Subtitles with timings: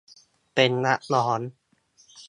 [0.55, 1.39] เป็นนักร้อง